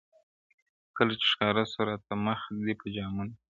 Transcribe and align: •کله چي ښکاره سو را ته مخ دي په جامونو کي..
•کله 0.97 1.11
چي 1.19 1.25
ښکاره 1.33 1.63
سو 1.71 1.81
را 1.87 1.95
ته 2.05 2.13
مخ 2.25 2.39
دي 2.63 2.73
په 2.79 2.87
جامونو 2.95 3.31
کي.. 3.37 3.43